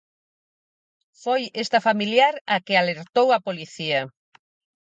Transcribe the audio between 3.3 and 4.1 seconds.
a policía.